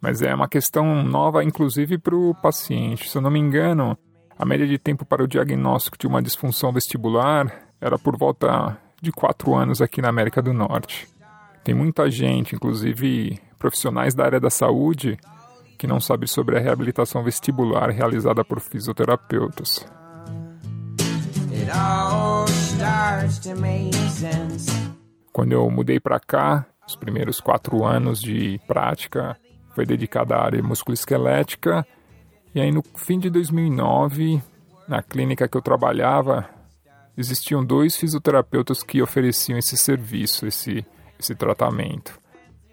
Mas 0.00 0.22
é 0.22 0.34
uma 0.34 0.48
questão 0.48 1.02
nova, 1.02 1.42
inclusive, 1.42 1.98
para 1.98 2.14
o 2.14 2.34
paciente. 2.34 3.08
Se 3.08 3.16
eu 3.16 3.22
não 3.22 3.30
me 3.30 3.38
engano, 3.38 3.96
a 4.38 4.44
média 4.44 4.66
de 4.66 4.78
tempo 4.78 5.04
para 5.04 5.24
o 5.24 5.28
diagnóstico 5.28 5.96
de 5.98 6.06
uma 6.06 6.22
disfunção 6.22 6.72
vestibular 6.72 7.70
era 7.80 7.98
por 7.98 8.16
volta 8.16 8.76
de 9.00 9.10
quatro 9.10 9.54
anos 9.54 9.80
aqui 9.80 10.02
na 10.02 10.08
América 10.08 10.42
do 10.42 10.52
Norte. 10.52 11.08
Tem 11.64 11.74
muita 11.74 12.10
gente, 12.10 12.54
inclusive 12.54 13.40
profissionais 13.58 14.14
da 14.14 14.24
área 14.24 14.40
da 14.40 14.50
saúde, 14.50 15.18
que 15.78 15.86
não 15.86 16.00
sabe 16.00 16.26
sobre 16.26 16.56
a 16.56 16.60
reabilitação 16.60 17.22
vestibular 17.22 17.90
realizada 17.90 18.44
por 18.44 18.60
fisioterapeutas. 18.60 19.86
Quando 25.32 25.52
eu 25.52 25.70
mudei 25.70 25.98
para 25.98 26.20
cá, 26.20 26.66
os 26.86 26.94
primeiros 26.94 27.40
quatro 27.40 27.84
anos 27.84 28.20
de 28.20 28.60
prática 28.66 29.36
foi 29.76 29.84
dedicada 29.84 30.34
à 30.34 30.42
área 30.42 30.62
musculoesquelética 30.62 31.86
e 32.56 32.60
aí 32.60 32.72
no 32.72 32.82
fim 32.96 33.18
de 33.18 33.28
2009, 33.28 34.42
na 34.88 35.02
clínica 35.02 35.46
que 35.46 35.54
eu 35.58 35.60
trabalhava, 35.60 36.48
existiam 37.14 37.62
dois 37.62 37.94
fisioterapeutas 37.96 38.82
que 38.82 39.02
ofereciam 39.02 39.58
esse 39.58 39.76
serviço, 39.76 40.46
esse, 40.46 40.82
esse 41.20 41.34
tratamento. 41.34 42.18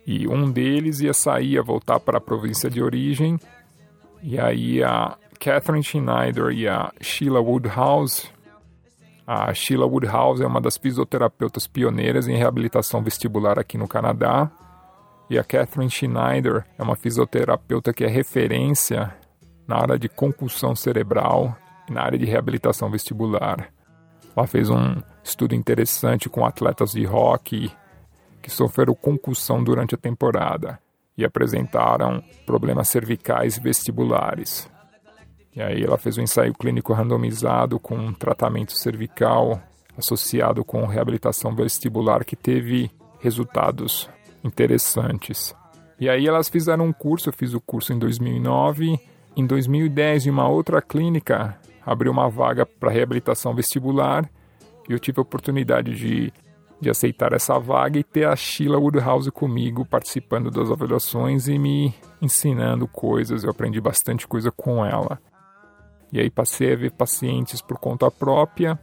E 0.08 0.26
um 0.26 0.50
deles 0.50 1.02
ia 1.02 1.14
sair, 1.14 1.56
ia 1.56 1.62
voltar 1.62 2.00
para 2.00 2.18
a 2.18 2.22
província 2.22 2.70
de 2.70 2.82
origem, 2.82 3.38
e 4.22 4.40
aí 4.40 4.82
a 4.82 5.18
Catherine 5.38 5.84
Schneider 5.84 6.52
e 6.52 6.66
a 6.66 6.90
Sheila 7.02 7.42
Woodhouse. 7.42 8.32
A 9.28 9.54
Sheila 9.54 9.86
Woodhouse 9.86 10.42
é 10.42 10.48
uma 10.48 10.62
das 10.62 10.78
fisioterapeutas 10.78 11.68
pioneiras 11.68 12.30
em 12.30 12.38
reabilitação 12.38 13.04
vestibular 13.04 13.60
aqui 13.60 13.78
no 13.78 13.90
Canadá. 13.90 14.50
E 15.34 15.40
a 15.40 15.44
Catherine 15.44 15.90
Schneider 15.90 16.64
é 16.78 16.84
uma 16.84 16.96
fisioterapeuta 16.96 17.92
que 17.92 18.04
é 18.04 18.08
referência 18.08 19.18
na 19.68 19.78
área 19.78 19.98
de 19.98 20.08
concussão 20.08 20.76
cerebral 20.76 21.58
e 21.90 21.92
na 21.92 22.04
área 22.04 22.20
de 22.20 22.26
reabilitação 22.28 22.88
vestibular. 22.92 23.74
Ela 24.38 24.46
fez 24.46 24.70
um 24.70 24.96
estudo 25.24 25.56
interessante 25.56 26.30
com 26.30 26.46
atletas 26.46 26.92
de 26.92 27.08
hockey 27.08 27.72
que 28.44 28.52
sofreram 28.52 28.94
concussão 28.94 29.64
durante 29.64 29.96
a 29.96 29.98
temporada 29.98 30.80
e 31.18 31.26
apresentaram 31.26 32.24
problemas 32.46 32.88
cervicais 32.88 33.58
vestibulares. 33.58 34.70
E 35.56 35.64
aí 35.64 35.84
ela 35.84 35.98
fez 35.98 36.16
um 36.16 36.22
ensaio 36.22 36.54
clínico 36.54 36.94
randomizado 36.94 37.80
com 37.80 37.96
um 37.96 38.14
tratamento 38.14 38.78
cervical 38.78 39.60
associado 39.98 40.64
com 40.64 40.86
reabilitação 40.86 41.56
vestibular 41.56 42.24
que 42.24 42.36
teve 42.36 42.92
resultados 43.20 44.08
interessantes. 44.44 45.56
E 46.00 46.10
aí 46.10 46.28
elas 46.28 46.50
fizeram 46.50 46.86
um 46.86 46.94
curso, 46.94 47.30
eu 47.30 47.34
fiz 47.34 47.54
o 47.54 47.62
curso 47.62 47.94
em 47.94 48.00
2009 48.00 49.00
em 49.36 49.46
2010, 49.46 50.28
em 50.28 50.30
uma 50.30 50.48
outra 50.48 50.82
clínica, 50.82 51.58
abriu 51.86 52.12
uma 52.12 52.30
vaga 52.30 52.66
para 52.66 52.92
reabilitação 52.92 53.56
vestibular 53.56 54.30
e 54.88 54.94
eu 54.94 55.00
tive 55.00 55.20
a 55.20 55.24
oportunidade 55.24 55.96
de, 55.96 56.32
de 56.80 56.90
aceitar 56.90 57.34
essa 57.34 57.58
vaga 57.58 57.98
e 57.98 58.04
ter 58.04 58.28
a 58.28 58.36
Sheila 58.36 58.78
Woodhouse 58.78 59.32
comigo 59.32 59.86
participando 59.86 60.52
das 60.52 60.70
avaliações 60.70 61.48
e 61.48 61.58
me 61.58 61.94
ensinando 62.22 62.88
coisas. 62.88 63.44
Eu 63.44 63.50
aprendi 63.50 63.82
bastante 63.82 64.28
coisa 64.28 64.52
com 64.52 64.86
ela. 64.86 65.20
E 66.12 66.20
aí 66.20 66.30
passei 66.30 66.74
a 66.74 66.76
ver 66.76 66.92
pacientes 66.92 67.60
por 67.60 67.80
conta 67.80 68.12
própria, 68.12 68.80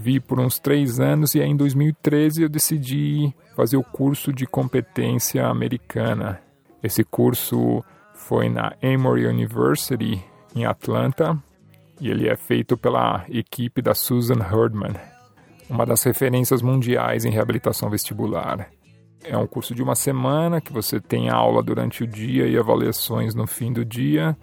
vi 0.00 0.20
por 0.20 0.38
uns 0.38 0.60
três 0.60 1.00
anos 1.00 1.34
e 1.34 1.42
aí 1.42 1.50
em 1.50 1.56
2013 1.56 2.44
eu 2.44 2.48
decidi 2.48 3.34
fazer 3.56 3.76
o 3.76 3.82
curso 3.82 4.32
de 4.32 4.46
competência 4.46 5.44
americana. 5.44 6.40
Esse 6.80 7.02
curso 7.02 7.82
foi 8.14 8.48
na 8.48 8.76
Emory 8.80 9.26
University, 9.26 10.22
em 10.54 10.64
Atlanta, 10.64 11.36
e 12.00 12.08
ele 12.08 12.28
é 12.28 12.36
feito 12.36 12.76
pela 12.76 13.24
equipe 13.28 13.82
da 13.82 13.92
Susan 13.92 14.38
Herdman, 14.38 14.94
uma 15.68 15.84
das 15.84 16.04
referências 16.04 16.62
mundiais 16.62 17.24
em 17.24 17.30
reabilitação 17.30 17.90
vestibular. 17.90 18.70
É 19.24 19.36
um 19.36 19.48
curso 19.48 19.74
de 19.74 19.82
uma 19.82 19.96
semana 19.96 20.60
que 20.60 20.72
você 20.72 21.00
tem 21.00 21.28
aula 21.28 21.60
durante 21.60 22.04
o 22.04 22.06
dia 22.06 22.46
e 22.46 22.56
avaliações 22.56 23.34
no 23.34 23.48
fim 23.48 23.72
do 23.72 23.84
dia. 23.84 24.36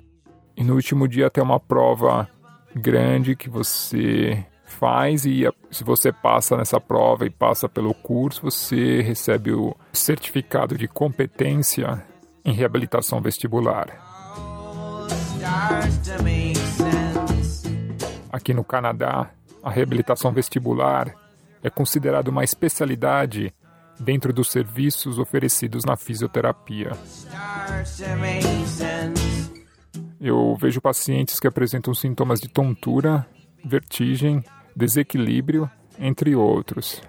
E 0.57 0.65
no 0.65 0.75
último 0.75 1.07
dia 1.07 1.29
tem 1.29 1.41
uma 1.41 1.61
prova 1.61 2.27
grande 2.75 3.37
que 3.37 3.49
você 3.49 4.45
faz 4.75 5.25
e 5.25 5.43
se 5.71 5.83
você 5.83 6.11
passa 6.11 6.57
nessa 6.57 6.79
prova 6.79 7.25
e 7.25 7.29
passa 7.29 7.67
pelo 7.67 7.93
curso, 7.93 8.41
você 8.41 9.01
recebe 9.01 9.51
o 9.53 9.75
certificado 9.93 10.77
de 10.77 10.87
competência 10.87 12.03
em 12.43 12.53
reabilitação 12.53 13.21
vestibular. 13.21 13.87
Aqui 18.31 18.53
no 18.53 18.63
Canadá, 18.63 19.31
a 19.63 19.69
reabilitação 19.69 20.31
vestibular 20.31 21.15
é 21.63 21.69
considerada 21.69 22.29
uma 22.29 22.43
especialidade 22.43 23.53
dentro 23.99 24.33
dos 24.33 24.51
serviços 24.51 25.17
oferecidos 25.17 25.85
na 25.85 25.95
fisioterapia. 25.95 26.91
Eu 30.19 30.55
vejo 30.59 30.81
pacientes 30.81 31.39
que 31.39 31.47
apresentam 31.47 31.93
sintomas 31.93 32.39
de 32.39 32.49
tontura, 32.49 33.25
vertigem, 33.63 34.43
desequilíbrio, 34.75 35.69
entre 35.99 36.35
outros. 36.35 37.01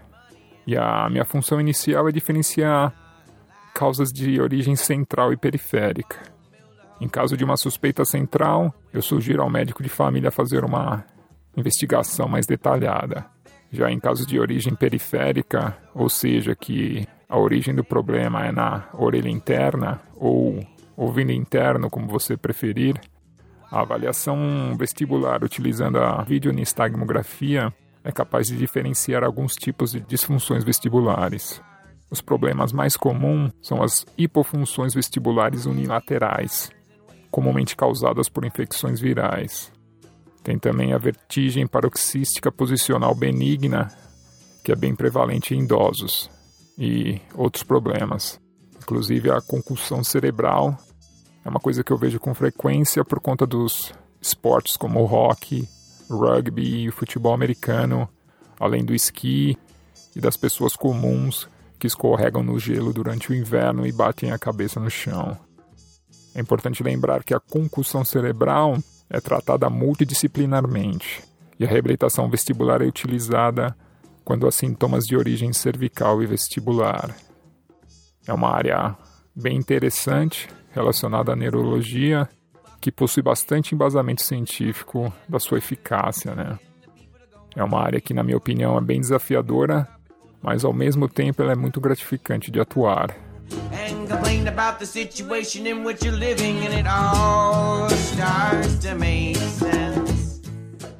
E 0.66 0.76
a 0.76 1.08
minha 1.10 1.24
função 1.24 1.60
inicial 1.60 2.08
é 2.08 2.12
diferenciar 2.12 2.94
causas 3.74 4.12
de 4.12 4.40
origem 4.40 4.74
central 4.74 5.32
e 5.32 5.36
periférica. 5.36 6.16
Em 7.00 7.08
caso 7.08 7.36
de 7.36 7.44
uma 7.44 7.56
suspeita 7.56 8.04
central, 8.04 8.74
eu 8.92 9.02
sugiro 9.02 9.42
ao 9.42 9.50
médico 9.50 9.82
de 9.82 9.88
família 9.88 10.30
fazer 10.30 10.64
uma 10.64 11.04
investigação 11.56 12.26
mais 12.26 12.46
detalhada. 12.46 13.26
Já 13.70 13.90
em 13.90 14.00
casos 14.00 14.26
de 14.26 14.38
origem 14.40 14.74
periférica, 14.74 15.76
ou 15.94 16.08
seja, 16.08 16.54
que 16.54 17.06
a 17.28 17.38
origem 17.38 17.74
do 17.74 17.84
problema 17.84 18.46
é 18.46 18.52
na 18.52 18.88
orelha 18.94 19.28
interna 19.28 20.00
ou 20.14 20.64
ouvido 20.96 21.32
interno, 21.32 21.90
como 21.90 22.06
você 22.06 22.36
preferir, 22.36 22.98
a 23.76 23.82
avaliação 23.82 24.74
vestibular 24.78 25.44
utilizando 25.44 25.98
a 25.98 26.22
videonistagmografia 26.22 27.72
é 28.02 28.10
capaz 28.10 28.46
de 28.46 28.56
diferenciar 28.56 29.22
alguns 29.22 29.54
tipos 29.54 29.92
de 29.92 30.00
disfunções 30.00 30.64
vestibulares. 30.64 31.60
Os 32.10 32.22
problemas 32.22 32.72
mais 32.72 32.96
comuns 32.96 33.52
são 33.60 33.82
as 33.82 34.06
hipofunções 34.16 34.94
vestibulares 34.94 35.66
unilaterais, 35.66 36.70
comumente 37.30 37.76
causadas 37.76 38.30
por 38.30 38.46
infecções 38.46 38.98
virais. 38.98 39.70
Tem 40.42 40.58
também 40.58 40.94
a 40.94 40.98
vertigem 40.98 41.66
paroxística 41.66 42.50
posicional 42.50 43.14
benigna, 43.14 43.92
que 44.64 44.72
é 44.72 44.76
bem 44.76 44.94
prevalente 44.94 45.54
em 45.54 45.64
idosos, 45.64 46.30
e 46.78 47.20
outros 47.34 47.62
problemas. 47.62 48.40
Inclusive 48.78 49.30
a 49.30 49.40
concussão 49.40 50.02
cerebral 50.02 50.78
é 51.46 51.48
uma 51.48 51.60
coisa 51.60 51.84
que 51.84 51.92
eu 51.92 51.96
vejo 51.96 52.18
com 52.18 52.34
frequência 52.34 53.04
por 53.04 53.20
conta 53.20 53.46
dos 53.46 53.94
esportes 54.20 54.76
como 54.76 54.98
o 54.98 55.04
hockey, 55.04 55.68
rugby 56.10 56.80
e 56.80 56.88
o 56.88 56.92
futebol 56.92 57.32
americano, 57.32 58.08
além 58.58 58.84
do 58.84 58.92
esqui 58.92 59.56
e 60.16 60.20
das 60.20 60.36
pessoas 60.36 60.74
comuns 60.74 61.48
que 61.78 61.86
escorregam 61.86 62.42
no 62.42 62.58
gelo 62.58 62.92
durante 62.92 63.30
o 63.30 63.34
inverno 63.34 63.86
e 63.86 63.92
batem 63.92 64.32
a 64.32 64.38
cabeça 64.38 64.80
no 64.80 64.90
chão. 64.90 65.38
É 66.34 66.40
importante 66.40 66.82
lembrar 66.82 67.22
que 67.22 67.32
a 67.32 67.38
concussão 67.38 68.04
cerebral 68.04 68.76
é 69.08 69.20
tratada 69.20 69.70
multidisciplinarmente 69.70 71.22
e 71.60 71.64
a 71.64 71.68
reabilitação 71.68 72.28
vestibular 72.28 72.82
é 72.82 72.86
utilizada 72.86 73.72
quando 74.24 74.48
há 74.48 74.50
sintomas 74.50 75.04
de 75.04 75.16
origem 75.16 75.52
cervical 75.52 76.20
e 76.20 76.26
vestibular. 76.26 77.16
É 78.26 78.34
uma 78.34 78.50
área 78.50 78.96
bem 79.32 79.56
interessante 79.56 80.48
relacionada 80.76 81.32
à 81.32 81.36
neurologia 81.36 82.28
que 82.80 82.92
possui 82.92 83.22
bastante 83.22 83.74
embasamento 83.74 84.22
científico 84.22 85.12
da 85.28 85.40
sua 85.40 85.58
eficácia, 85.58 86.34
né? 86.34 86.58
É 87.56 87.64
uma 87.64 87.80
área 87.80 88.00
que, 88.00 88.12
na 88.12 88.22
minha 88.22 88.36
opinião, 88.36 88.76
é 88.76 88.80
bem 88.82 89.00
desafiadora, 89.00 89.88
mas 90.42 90.64
ao 90.64 90.74
mesmo 90.74 91.08
tempo 91.08 91.42
ela 91.42 91.52
é 91.52 91.56
muito 91.56 91.80
gratificante 91.80 92.50
de 92.50 92.60
atuar. 92.60 93.16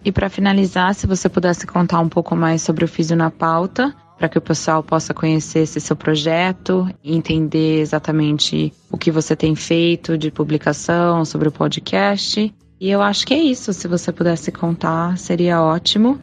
E 0.03 0.13
para 0.13 0.31
finalizar, 0.31 0.95
se 0.95 1.07
você 1.07 1.29
pudesse 1.29 1.67
contar 1.67 2.01
um 2.01 2.09
pouco 2.09 2.35
mais 2.35 2.63
sobre 2.63 2.85
o 2.85 2.89
Físio 2.89 3.17
na 3.17 3.31
Pauta, 3.31 3.95
para 4.17 4.29
que 4.29 4.39
o 4.39 4.41
pessoal 4.41 4.83
possa 4.83 5.13
conhecer 5.13 5.61
esse 5.61 5.81
seu 5.81 5.95
projeto 5.95 6.89
entender 7.05 7.81
exatamente 7.81 8.73
o 8.91 8.97
que 8.97 9.11
você 9.11 9.37
tem 9.37 9.55
feito 9.55 10.17
de 10.17 10.31
publicação 10.31 11.25
sobre 11.25 11.49
o 11.49 11.53
podcast. 11.53 12.55
E 12.81 12.91
eu 12.91 13.03
acho 13.03 13.27
que 13.27 13.35
é 13.35 13.39
isso. 13.39 13.73
Se 13.73 13.87
você 13.87 14.13
pudesse 14.13 14.51
contar, 14.51 15.19
seria 15.19 15.63
ótimo. 15.63 16.23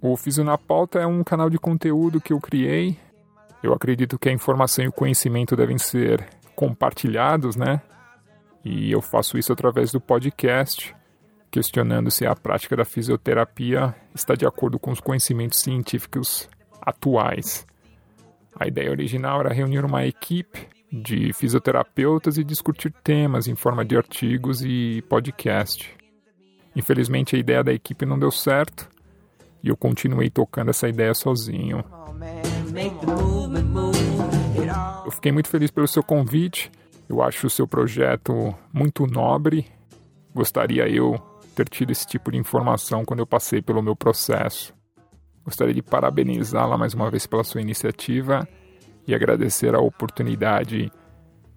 O 0.00 0.16
Físio 0.16 0.44
na 0.44 0.56
Pauta 0.56 0.98
é 1.00 1.06
um 1.06 1.22
canal 1.22 1.50
de 1.50 1.58
conteúdo 1.58 2.20
que 2.20 2.32
eu 2.32 2.40
criei. 2.40 2.96
Eu 3.62 3.74
acredito 3.74 4.18
que 4.18 4.28
a 4.28 4.32
informação 4.32 4.84
e 4.84 4.88
o 4.88 4.92
conhecimento 4.92 5.56
devem 5.56 5.76
ser 5.76 6.26
compartilhados, 6.54 7.56
né? 7.56 7.80
E 8.64 8.90
eu 8.90 9.00
faço 9.00 9.36
isso 9.38 9.52
através 9.52 9.90
do 9.90 10.00
podcast, 10.00 10.94
questionando 11.50 12.10
se 12.10 12.26
a 12.26 12.34
prática 12.34 12.76
da 12.76 12.84
fisioterapia 12.84 13.94
está 14.14 14.34
de 14.34 14.46
acordo 14.46 14.78
com 14.78 14.92
os 14.92 15.00
conhecimentos 15.00 15.60
científicos 15.60 16.48
atuais. 16.88 17.66
A 18.58 18.66
ideia 18.66 18.90
original 18.90 19.40
era 19.40 19.52
reunir 19.52 19.84
uma 19.84 20.04
equipe 20.04 20.66
de 20.90 21.32
fisioterapeutas 21.32 22.38
e 22.38 22.44
discutir 22.44 22.92
temas 23.04 23.46
em 23.46 23.54
forma 23.54 23.84
de 23.84 23.96
artigos 23.96 24.62
e 24.62 25.02
podcast. 25.08 25.94
Infelizmente, 26.74 27.36
a 27.36 27.38
ideia 27.38 27.62
da 27.62 27.72
equipe 27.72 28.06
não 28.06 28.18
deu 28.18 28.30
certo 28.30 28.88
e 29.62 29.68
eu 29.68 29.76
continuei 29.76 30.30
tocando 30.30 30.70
essa 30.70 30.88
ideia 30.88 31.12
sozinho. 31.14 31.84
Eu 35.04 35.10
fiquei 35.10 35.32
muito 35.32 35.48
feliz 35.48 35.70
pelo 35.70 35.88
seu 35.88 36.02
convite. 36.02 36.70
Eu 37.08 37.22
acho 37.22 37.46
o 37.46 37.50
seu 37.50 37.66
projeto 37.66 38.54
muito 38.72 39.06
nobre. 39.06 39.66
Gostaria 40.34 40.88
eu 40.88 41.16
ter 41.54 41.68
tido 41.68 41.90
esse 41.90 42.06
tipo 42.06 42.30
de 42.30 42.38
informação 42.38 43.04
quando 43.04 43.20
eu 43.20 43.26
passei 43.26 43.60
pelo 43.60 43.82
meu 43.82 43.96
processo. 43.96 44.77
Gostaria 45.48 45.72
de 45.72 45.80
parabenizá-la 45.80 46.76
mais 46.76 46.92
uma 46.92 47.10
vez 47.10 47.26
pela 47.26 47.42
sua 47.42 47.62
iniciativa 47.62 48.46
e 49.06 49.14
agradecer 49.14 49.74
a 49.74 49.80
oportunidade 49.80 50.92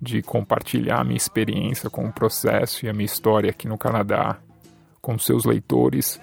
de 0.01 0.21
compartilhar 0.21 1.01
a 1.01 1.03
minha 1.03 1.17
experiência 1.17 1.89
com 1.89 2.05
o 2.05 2.13
processo 2.13 2.85
e 2.85 2.89
a 2.89 2.93
minha 2.93 3.03
história 3.05 3.49
aqui 3.49 3.67
no 3.67 3.77
Canadá 3.77 4.37
com 5.01 5.19
seus 5.19 5.43
leitores 5.43 6.17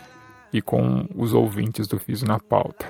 e 0.51 0.63
com 0.63 1.07
os 1.15 1.35
ouvintes 1.35 1.87
do 1.87 1.99
Fiz 1.99 2.23
na 2.23 2.39
Pauta. 2.39 2.87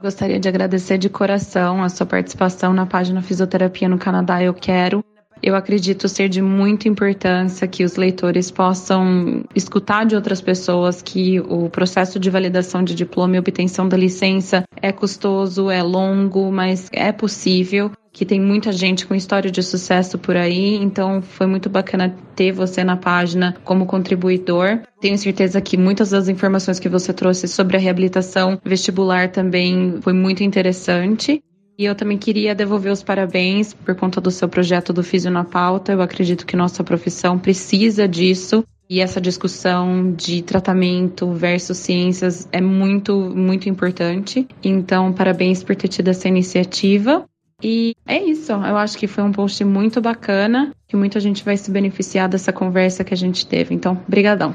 Gostaria 0.00 0.38
de 0.38 0.48
agradecer 0.48 0.96
de 0.96 1.08
coração 1.08 1.82
a 1.82 1.88
sua 1.88 2.06
participação 2.06 2.72
na 2.72 2.86
página 2.86 3.22
Fisioterapia 3.22 3.88
no 3.88 3.98
Canadá 3.98 4.40
Eu 4.40 4.54
Quero. 4.54 5.04
Eu 5.46 5.54
acredito 5.54 6.08
ser 6.08 6.30
de 6.30 6.40
muita 6.40 6.88
importância 6.88 7.68
que 7.68 7.84
os 7.84 7.96
leitores 7.96 8.50
possam 8.50 9.44
escutar 9.54 10.06
de 10.06 10.16
outras 10.16 10.40
pessoas 10.40 11.02
que 11.02 11.38
o 11.38 11.68
processo 11.68 12.18
de 12.18 12.30
validação 12.30 12.82
de 12.82 12.94
diploma 12.94 13.36
e 13.36 13.38
obtenção 13.38 13.86
da 13.86 13.94
licença 13.94 14.64
é 14.80 14.90
custoso, 14.90 15.68
é 15.68 15.82
longo, 15.82 16.50
mas 16.50 16.88
é 16.90 17.12
possível 17.12 17.90
que 18.10 18.24
tem 18.24 18.40
muita 18.40 18.72
gente 18.72 19.06
com 19.06 19.14
história 19.14 19.50
de 19.50 19.62
sucesso 19.62 20.16
por 20.16 20.34
aí, 20.34 20.76
então 20.76 21.20
foi 21.20 21.46
muito 21.46 21.68
bacana 21.68 22.16
ter 22.34 22.50
você 22.50 22.82
na 22.82 22.96
página 22.96 23.54
como 23.64 23.84
contribuidor. 23.84 24.80
Tenho 24.98 25.18
certeza 25.18 25.60
que 25.60 25.76
muitas 25.76 26.08
das 26.08 26.26
informações 26.26 26.78
que 26.78 26.88
você 26.88 27.12
trouxe 27.12 27.48
sobre 27.48 27.76
a 27.76 27.80
reabilitação 27.80 28.58
vestibular 28.64 29.30
também 29.30 29.98
foi 30.00 30.14
muito 30.14 30.42
interessante. 30.42 31.42
E 31.76 31.84
eu 31.84 31.94
também 31.94 32.16
queria 32.16 32.54
devolver 32.54 32.92
os 32.92 33.02
parabéns 33.02 33.74
por 33.74 33.94
conta 33.96 34.20
do 34.20 34.30
seu 34.30 34.48
projeto 34.48 34.92
do 34.92 35.02
Físio 35.02 35.30
na 35.30 35.42
Pauta. 35.42 35.92
Eu 35.92 36.00
acredito 36.00 36.46
que 36.46 36.56
nossa 36.56 36.84
profissão 36.84 37.38
precisa 37.38 38.06
disso. 38.06 38.64
E 38.88 39.00
essa 39.00 39.20
discussão 39.20 40.12
de 40.12 40.42
tratamento 40.42 41.32
versus 41.32 41.78
ciências 41.78 42.46
é 42.52 42.60
muito, 42.60 43.18
muito 43.34 43.68
importante. 43.68 44.46
Então, 44.62 45.12
parabéns 45.12 45.64
por 45.64 45.74
ter 45.74 45.88
tido 45.88 46.08
essa 46.08 46.28
iniciativa. 46.28 47.24
E 47.62 47.96
é 48.06 48.22
isso. 48.22 48.52
Eu 48.52 48.76
acho 48.76 48.98
que 48.98 49.06
foi 49.06 49.24
um 49.24 49.32
post 49.32 49.64
muito 49.64 50.00
bacana, 50.00 50.70
que 50.86 50.96
muita 50.96 51.18
gente 51.18 51.42
vai 51.42 51.56
se 51.56 51.70
beneficiar 51.70 52.28
dessa 52.28 52.52
conversa 52.52 53.02
que 53.02 53.14
a 53.14 53.16
gente 53.16 53.46
teve. 53.46 53.74
Então, 53.74 54.00
brigadão. 54.06 54.54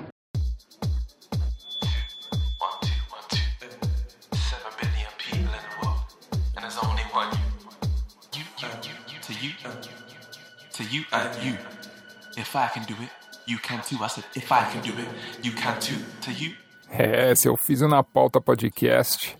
É, 16.89 17.33
se 17.35 17.47
eu 17.47 17.55
fiz 17.55 17.81
na 17.81 18.03
pauta 18.03 18.41
podcast, 18.41 19.37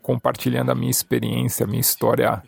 compartilhando 0.00 0.70
a 0.70 0.74
minha 0.74 0.90
experiência, 0.90 1.64
a 1.64 1.66
minha 1.66 1.80
história 1.80 2.42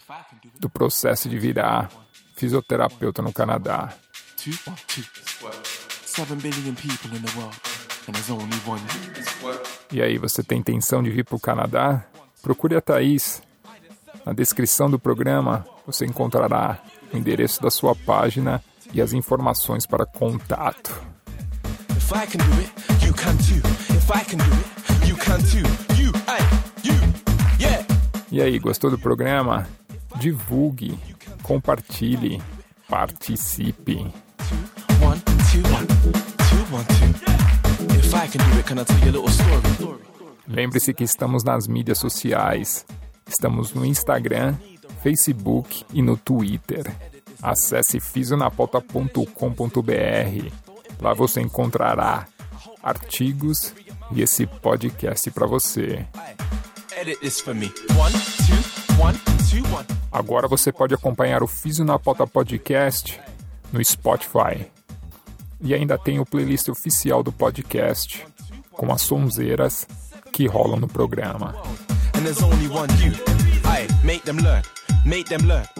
do 0.60 0.70
processo 0.70 1.28
de 1.28 1.38
virar 1.38 1.90
fisioterapeuta 2.36 3.22
no 3.22 3.32
Canadá. 3.32 3.92
E 9.90 10.00
aí, 10.00 10.18
você 10.18 10.42
tem 10.42 10.58
intenção 10.58 11.02
de 11.02 11.10
vir 11.10 11.24
para 11.24 11.36
o 11.36 11.40
Canadá? 11.40 12.04
Procure 12.42 12.76
a 12.76 12.80
Thaís. 12.80 13.42
Na 14.24 14.32
descrição 14.32 14.90
do 14.90 14.98
programa 14.98 15.64
você 15.86 16.04
encontrará 16.04 16.80
o 17.12 17.16
endereço 17.16 17.62
da 17.62 17.70
sua 17.70 17.94
página 17.94 18.62
e 18.92 19.00
as 19.00 19.12
informações 19.12 19.86
para 19.86 20.06
contato. 20.06 21.02
E 28.30 28.42
aí, 28.42 28.58
gostou 28.58 28.90
do 28.90 28.98
programa? 28.98 29.66
divulgue, 30.18 30.98
compartilhe, 31.42 32.42
participe. 32.88 34.06
Lembre-se 40.48 40.94
que 40.94 41.04
estamos 41.04 41.44
nas 41.44 41.66
mídias 41.66 41.98
sociais. 41.98 42.86
Estamos 43.28 43.74
no 43.74 43.84
Instagram, 43.84 44.54
Facebook 45.02 45.84
e 45.92 46.02
no 46.02 46.16
Twitter. 46.16 46.92
Acesse 47.42 48.00
fisionapauta.com.br. 48.00 50.52
Lá 51.00 51.14
você 51.14 51.40
encontrará 51.40 52.26
artigos 52.82 53.74
e 54.12 54.22
esse 54.22 54.46
podcast 54.46 55.30
para 55.30 55.46
você. 55.46 56.06
Agora 60.10 60.48
você 60.48 60.72
pode 60.72 60.94
acompanhar 60.94 61.42
o 61.42 61.46
Fisio 61.46 61.84
na 61.84 61.98
Pauta 61.98 62.26
Podcast 62.26 63.20
no 63.72 63.84
Spotify. 63.84 64.66
E 65.60 65.74
ainda 65.74 65.98
tem 65.98 66.18
o 66.18 66.26
playlist 66.26 66.68
oficial 66.68 67.22
do 67.22 67.32
podcast, 67.32 68.26
com 68.70 68.92
as 68.92 69.02
sonzeiras 69.02 69.86
que 70.32 70.46
rolam 70.46 70.78
no 70.78 70.88
programa. 70.88 71.54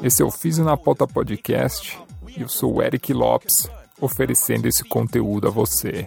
Esse 0.05 0.23
é 0.23 0.25
o 0.25 0.31
Fisio 0.31 0.65
na 0.65 0.77
Pauta 0.77 1.05
Podcast 1.05 1.99
e 2.29 2.43
eu 2.43 2.49
sou 2.49 2.75
o 2.77 2.81
Eric 2.83 3.13
Lopes, 3.13 3.69
oferecendo 4.01 4.69
esse 4.69 4.85
conteúdo 4.85 5.49
a 5.49 5.51
você. 5.51 6.07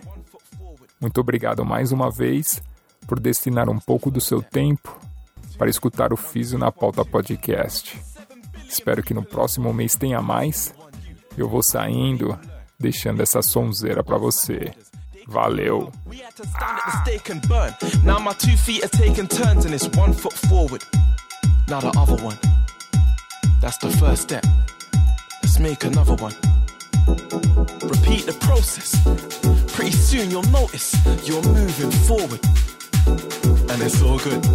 Muito 1.02 1.20
obrigado 1.20 1.66
mais 1.66 1.92
uma 1.92 2.10
vez 2.10 2.64
por 3.06 3.20
destinar 3.20 3.70
um 3.70 3.78
pouco 3.78 4.10
do 4.10 4.22
seu 4.22 4.42
tempo 4.42 4.98
para 5.58 5.70
escutar 5.70 6.14
o 6.14 6.16
Fisio 6.16 6.58
na 6.58 6.72
Pauta 6.72 7.04
Podcast. 7.04 8.02
Espero 8.70 9.04
que 9.04 9.14
no 9.14 9.22
próximo 9.22 9.74
mês 9.74 9.96
tenha 9.96 10.22
mais. 10.22 10.74
Eu 11.38 11.50
vou 11.50 11.62
saindo, 11.62 12.40
deixando 12.80 13.22
essa 13.22 13.42
sonzeira 13.42 14.02
para 14.02 14.18
você. 14.18 14.72
Valeu! 15.28 15.92
Now 18.06 18.22
my 18.22 18.34
two 18.34 18.56
feet 18.56 18.82
are 18.82 18.90
taking 18.90 19.28
turns 19.28 19.66
and 19.66 19.74
it's 19.74 19.90
one 19.98 20.14
foot 20.14 20.38
forward. 20.48 20.86
Now 21.68 21.82
the 21.82 21.92
other 22.00 22.24
one. 22.24 22.59
That's 23.62 23.78
the 23.78 23.90
first 23.92 24.24
step. 24.24 24.46
Let's 25.44 25.60
make 25.60 25.84
another 25.84 26.16
one. 26.16 26.34
Repeat 27.84 28.26
the 28.26 28.38
process. 28.40 28.96
Pretty 29.74 29.92
soon 29.92 30.32
you'll 30.32 30.44
notice 30.44 30.96
you're 31.28 31.44
moving 31.44 31.92
forward. 31.92 32.40
And 33.72 33.82
it's 33.82 34.02
all 34.02 34.20
good. 34.20 34.46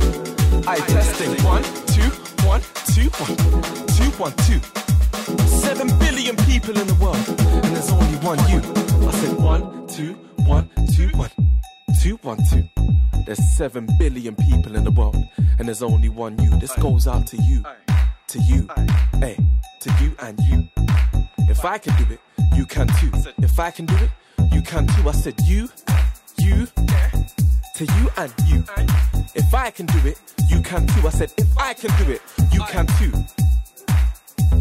I 0.67 0.77
testing. 0.77 1.33
One, 1.45 1.63
two, 1.93 2.11
one, 2.47 2.63
two, 2.95 3.11
one, 3.21 3.37
two, 3.89 4.11
one, 4.19 4.33
two. 4.49 4.61
Seven 5.47 5.89
billion 5.99 6.37
people 6.37 6.79
in 6.79 6.87
the 6.87 6.97
world, 7.01 7.17
and 7.65 7.77
there's 7.77 7.91
only 7.91 8.19
one 8.19 8.39
you. 8.49 8.59
I 9.07 9.13
said 9.13 9.37
one, 9.39 9.87
two, 9.87 10.15
one, 10.47 10.71
two, 10.95 11.09
one, 11.09 11.31
two, 12.01 12.17
one, 12.23 12.39
two. 12.51 12.65
There's 13.27 13.43
seven 13.57 13.87
billion 13.99 14.35
people 14.37 14.77
in 14.77 14.85
the 14.85 14.91
world, 14.91 15.17
and 15.59 15.69
there's 15.69 15.83
only 15.83 16.09
one 16.09 16.39
you. 16.43 16.59
This 16.59 16.75
goes 16.77 17.07
out 17.07 17.27
to 17.29 17.37
you, 17.43 17.65
to 18.35 18.41
you, 18.41 18.67
hey, 19.21 19.37
to 19.79 19.95
you 20.03 20.13
and 20.19 20.37
you. 20.41 20.69
If 21.49 21.65
I 21.65 21.79
can 21.79 21.95
do 21.95 22.13
it, 22.13 22.19
you 22.57 22.67
can 22.67 22.89
too. 22.89 23.13
If 23.39 23.61
I 23.61 23.71
can 23.71 23.87
do 23.87 23.95
it, 23.95 24.11
you 24.53 24.61
can 24.61 24.89
too. 24.89 25.09
I 25.09 25.13
said 25.13 25.35
you, 25.45 25.69
you, 26.39 26.67
to 27.77 27.85
you 27.85 28.11
and 28.17 28.35
you. 28.49 28.65
If 29.37 29.55
I 29.55 29.71
can 29.71 29.87
do 29.87 30.09
it, 30.09 30.21
you 30.51 30.61
can 30.63 30.85
too. 30.85 31.07
I 31.07 31.11
said 31.11 31.33
if 31.39 31.57
I 31.57 31.75
can 31.75 31.91
do 32.05 32.11
it, 32.11 32.23
you 32.53 32.61
can 32.63 32.87
too. 32.99 33.13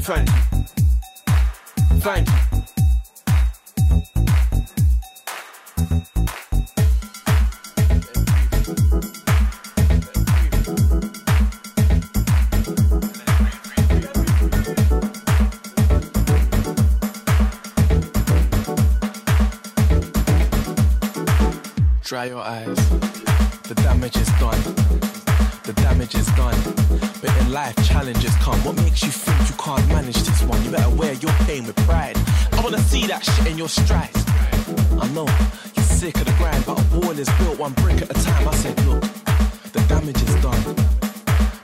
Thank 0.01 0.29
you. 0.29 0.65
Thank 1.99 2.27
you. 2.27 2.62
Dry 22.13 22.25
your 22.25 22.43
eyes. 22.43 22.75
The 23.63 23.73
damage 23.73 24.15
is 24.17 24.27
done. 24.37 24.61
The 25.63 25.73
damage 25.73 26.13
is 26.13 26.27
done. 26.37 26.55
But 27.19 27.35
in 27.41 27.51
life, 27.51 27.75
challenges 27.87 28.35
come. 28.35 28.63
What 28.63 28.75
makes 28.75 29.01
you 29.01 29.09
think 29.09 29.49
you 29.49 29.55
can't 29.55 29.87
manage 29.87 30.21
this 30.21 30.43
one? 30.43 30.63
You 30.63 30.69
better 30.69 30.95
wear 30.95 31.13
your 31.13 31.31
pain 31.47 31.65
with 31.65 31.75
pride. 31.87 32.15
I 32.51 32.61
wanna 32.61 32.77
see 32.77 33.07
that 33.07 33.25
shit 33.25 33.47
in 33.47 33.57
your 33.57 33.67
stride. 33.67 34.15
I 35.01 35.07
know 35.15 35.25
you're 35.75 35.85
sick 35.85 36.15
of 36.17 36.25
the 36.25 36.35
grind, 36.37 36.63
but 36.67 36.77
a 36.79 36.99
wall 36.99 37.17
is 37.17 37.27
built 37.39 37.57
one 37.57 37.73
brick 37.81 37.99
at 38.03 38.11
a 38.11 38.13
time. 38.13 38.47
I 38.47 38.55
said, 38.57 38.77
look, 38.85 39.01
the 39.73 39.83
damage 39.87 40.21
is 40.21 40.35
done. 40.35 40.61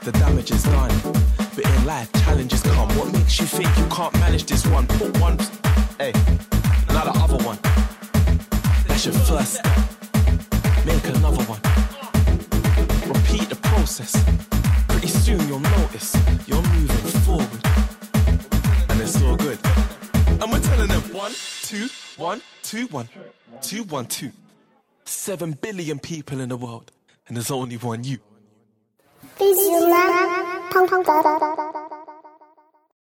The 0.02 0.10
damage 0.10 0.50
is 0.50 0.64
done. 0.64 0.90
But 1.54 1.64
in 1.64 1.84
life, 1.84 2.10
challenges 2.24 2.62
come. 2.62 2.88
What 2.98 3.12
makes 3.12 3.38
you 3.38 3.46
think 3.46 3.68
you 3.78 3.86
can't 3.86 4.14
manage 4.14 4.46
this 4.46 4.66
one? 4.66 4.88
Put 4.98 5.16
one, 5.20 5.38
hey, 6.00 6.10
now 6.88 7.04
the 7.04 7.16
other 7.22 7.38
one. 7.44 7.58
That's 8.88 9.06
your 9.06 9.14
first 9.14 9.54
step. 9.54 9.89
Make 10.86 11.04
another 11.16 11.44
one. 11.44 11.60
Repeat 13.06 13.48
the 13.48 13.58
process. 13.62 14.12
Pretty 14.88 15.08
soon 15.08 15.40
you'll 15.48 15.60
notice 15.60 16.16
you're 16.46 16.62
moving 16.62 17.20
forward. 17.24 17.60
And 18.88 19.00
it's 19.00 19.20
all 19.22 19.36
good. 19.36 19.58
And 20.40 20.50
we're 20.50 20.60
telling 20.60 20.88
them 20.88 21.02
one, 21.12 21.32
two, 21.62 21.88
one, 22.16 22.40
two, 22.62 22.86
one, 22.86 23.08
two, 23.60 23.84
one, 23.84 24.06
two. 24.06 24.32
Seven 25.04 25.52
billion 25.52 25.98
people 25.98 26.40
in 26.40 26.48
the 26.48 26.56
world, 26.56 26.92
and 27.26 27.36
there's 27.36 27.50
only 27.50 27.76
one 27.76 28.04
you. 28.04 28.18
Fiz 29.36 29.58
uma 29.58 30.68
pauta. 30.70 31.99